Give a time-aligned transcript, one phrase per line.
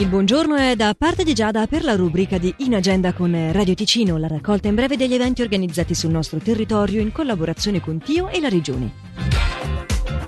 [0.00, 3.74] Il buongiorno è da parte di Giada per la rubrica di In Agenda con Radio
[3.74, 8.30] Ticino, la raccolta in breve degli eventi organizzati sul nostro territorio in collaborazione con Tio
[8.30, 8.92] e la Regione.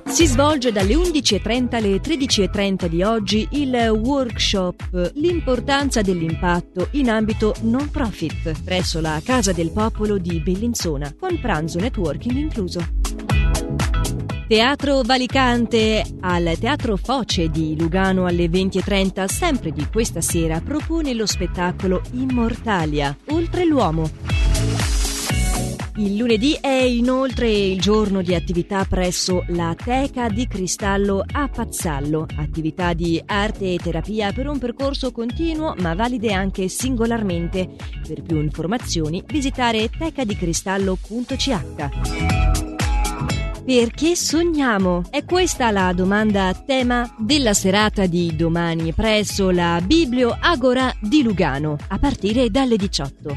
[0.04, 7.88] Si svolge dalle 11.30 alle 13.30 di oggi il workshop L'importanza dell'impatto in ambito non
[7.88, 13.01] profit presso la Casa del Popolo di Bellinzona, con pranzo networking incluso.
[14.52, 21.24] Teatro Valicante al Teatro Foce di Lugano alle 20.30, sempre di questa sera, propone lo
[21.24, 24.10] spettacolo Immortalia, Oltre l'uomo.
[25.96, 32.26] Il lunedì è inoltre il giorno di attività presso la Teca di Cristallo a Pazzallo,
[32.36, 37.70] attività di arte e terapia per un percorso continuo ma valide anche singolarmente.
[38.06, 42.41] Per più informazioni visitare tecadicristallo.ch.
[43.64, 45.04] Perché sogniamo?
[45.08, 51.22] È questa la domanda a tema della serata di domani presso la Biblio Agora di
[51.22, 53.36] Lugano, a partire dalle 18.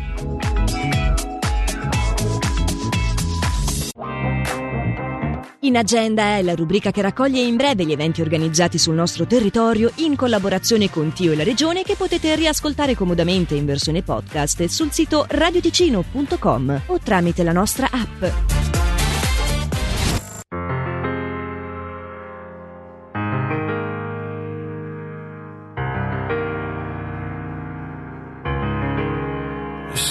[5.59, 9.91] In agenda è la rubrica che raccoglie in breve gli eventi organizzati sul nostro territorio
[9.97, 14.91] in collaborazione con Tio e la Regione che potete riascoltare comodamente in versione podcast sul
[14.91, 18.54] sito radioticino.com o tramite la nostra app.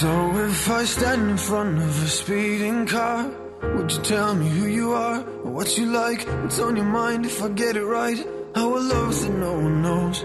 [0.01, 3.31] So if I stand in front of a speeding car,
[3.75, 7.25] would you tell me who you are, or what you like, what's on your mind
[7.25, 8.19] if I get it right?
[8.53, 10.21] how Our loves that no one knows,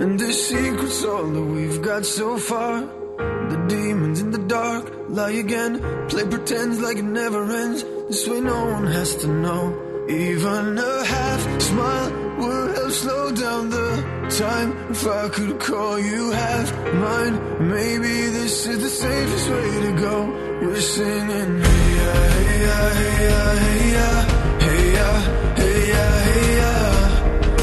[0.00, 2.80] and the secret's all that we've got so far.
[3.50, 5.72] The demons in the dark lie again,
[6.08, 7.82] play pretends like it never ends.
[8.08, 10.06] This way no one has to know.
[10.08, 13.85] Even a half smile would help slow down the
[14.38, 17.34] time If I could call you half mine.
[17.70, 20.16] Maybe this is the safest way to go.
[20.62, 24.10] We're singing hey ya, hey ya, hey ya, hey ya
[24.64, 25.10] Hey ya,
[25.60, 26.74] hey ya, hey ya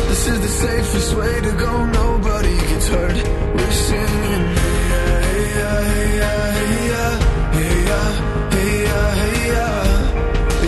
[0.10, 1.86] This is the safest way to go.
[1.86, 3.18] Nobody gets hurt.
[3.56, 7.06] We're singing hey ya, hey ya, hey ya, hey ya
[7.56, 8.02] Hey ya,
[8.56, 9.70] hey ya, hey ya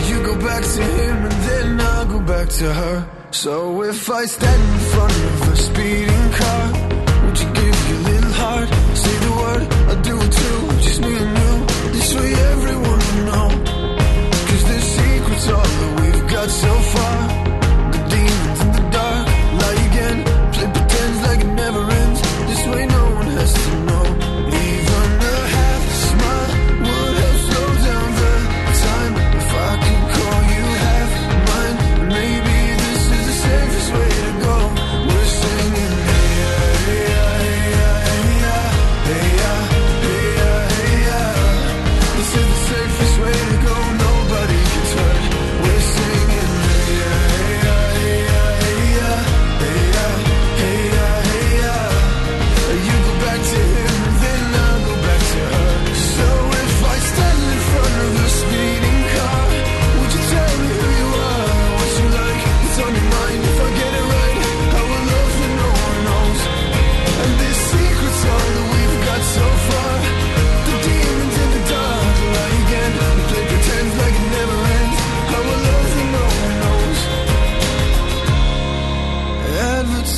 [0.10, 4.26] You go back to him and then I'll go back to her so if I
[4.26, 6.72] stand in front of a speeding car,
[7.26, 8.85] would you give your little heart?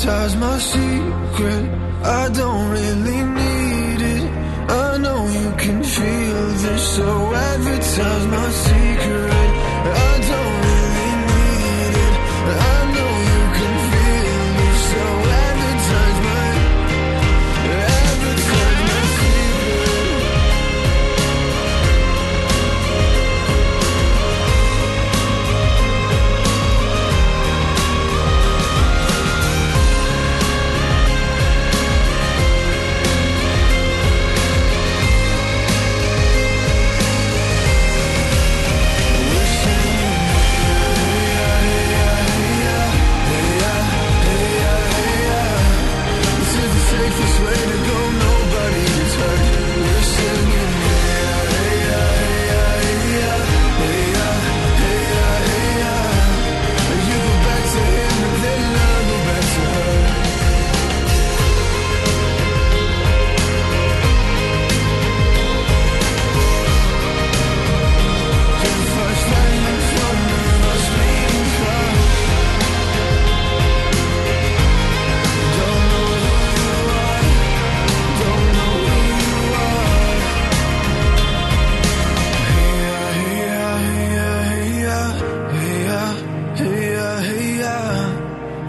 [0.08, 1.64] Advertise my secret.
[2.02, 4.24] I don't really need it.
[4.72, 9.50] I know you can feel this, so advertise my secret.
[10.08, 10.47] I don't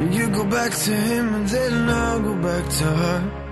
[0.01, 3.48] You go back to him and then I'll go back to her.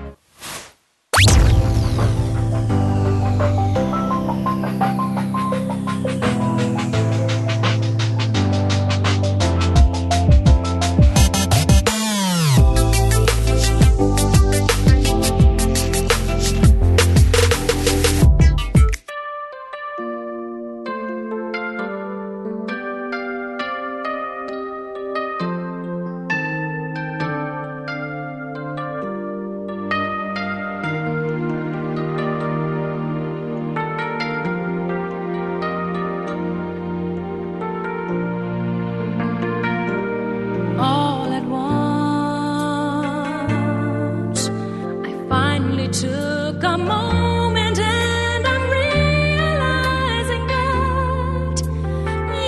[45.88, 51.62] Took a moment and I'm realizing that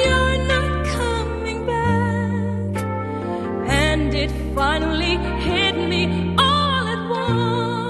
[0.04, 2.82] you're not coming back.
[3.68, 7.87] And it finally hit me all at once.